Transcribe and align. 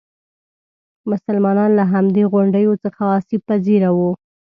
مسلمانان 1.11 1.71
له 1.79 1.83
همدې 1.93 2.23
غونډیو 2.31 2.71
څخه 2.83 3.01
آسیب 3.17 3.41
پذیره 3.49 3.89
وو. 3.97 4.11